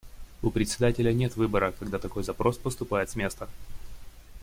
У 0.41 0.49
Председателя 0.49 1.13
нет 1.13 1.35
выбора, 1.35 1.75
когда 1.77 1.99
такой 1.99 2.23
запрос 2.23 2.57
поступает 2.57 3.11
с 3.11 3.15
места. 3.15 3.47